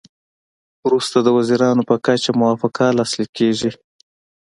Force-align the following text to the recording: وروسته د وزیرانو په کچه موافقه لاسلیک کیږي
وروسته 0.85 1.17
د 1.21 1.27
وزیرانو 1.37 1.83
په 1.89 1.95
کچه 2.05 2.31
موافقه 2.39 2.85
لاسلیک 2.97 3.29
کیږي 3.39 3.69